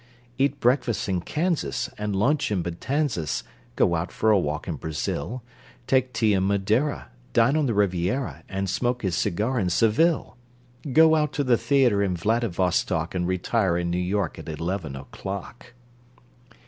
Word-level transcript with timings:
Eat 0.39 0.59
breakfast 0.59 1.07
in 1.07 1.21
Kansas, 1.21 1.87
And 1.95 2.15
lunch 2.15 2.51
in 2.51 2.63
Matanzas, 2.63 3.43
Go 3.75 3.93
out 3.93 4.11
for 4.11 4.31
a 4.31 4.39
walk 4.39 4.67
in 4.67 4.77
Brazil, 4.77 5.43
Take 5.85 6.11
tea 6.11 6.33
in 6.33 6.47
Madeira, 6.47 7.09
Dine 7.33 7.55
on 7.55 7.67
the 7.67 7.75
Riviera, 7.75 8.43
And 8.49 8.67
smoke 8.67 9.03
his 9.03 9.15
cigar 9.15 9.59
in 9.59 9.69
Seville, 9.69 10.37
Go 10.91 11.13
out 11.13 11.33
to 11.33 11.43
the 11.43 11.55
theatre 11.55 12.01
in 12.01 12.17
Vladivostok, 12.17 13.13
And 13.13 13.27
retire 13.27 13.77
in 13.77 13.91
New 13.91 13.99
York 13.99 14.39
at 14.39 14.49
eleven 14.49 14.95
o'clock! 14.95 15.73